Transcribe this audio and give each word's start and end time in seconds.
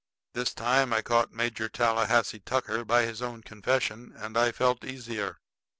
'"This 0.33 0.51
time 0.55 0.93
I 0.93 1.03
caught 1.03 1.31
Major 1.31 1.69
Tallahassee 1.69 2.39
Tucker 2.39 2.83
by 2.83 3.03
his 3.03 3.21
own 3.21 3.43
confession, 3.43 4.11
and 4.17 4.35
I 4.35 4.51
felt 4.51 4.83
easier. 4.83 5.37